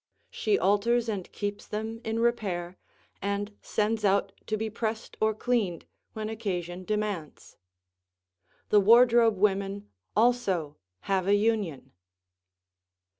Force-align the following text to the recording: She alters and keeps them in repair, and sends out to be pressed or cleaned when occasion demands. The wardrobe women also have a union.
She 0.31 0.57
alters 0.57 1.07
and 1.07 1.31
keeps 1.31 1.67
them 1.67 2.01
in 2.03 2.17
repair, 2.17 2.75
and 3.21 3.55
sends 3.61 4.03
out 4.03 4.31
to 4.47 4.57
be 4.57 4.67
pressed 4.67 5.15
or 5.21 5.35
cleaned 5.35 5.85
when 6.13 6.27
occasion 6.27 6.85
demands. 6.85 7.55
The 8.69 8.79
wardrobe 8.79 9.37
women 9.37 9.89
also 10.15 10.77
have 11.01 11.27
a 11.27 11.35
union. 11.35 11.91